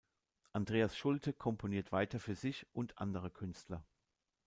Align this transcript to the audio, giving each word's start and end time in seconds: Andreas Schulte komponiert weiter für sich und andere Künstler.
Andreas 0.53 0.97
Schulte 0.97 1.31
komponiert 1.31 1.91
weiter 1.91 2.19
für 2.19 2.33
sich 2.33 2.65
und 2.73 2.97
andere 2.97 3.29
Künstler. 3.29 3.83